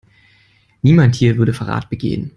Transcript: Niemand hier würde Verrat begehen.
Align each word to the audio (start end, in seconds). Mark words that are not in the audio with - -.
Niemand 0.81 1.13
hier 1.15 1.37
würde 1.37 1.53
Verrat 1.53 1.91
begehen. 1.91 2.29